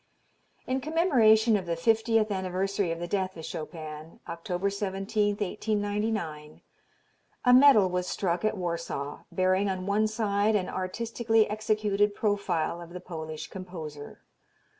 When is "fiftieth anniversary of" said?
1.75-2.99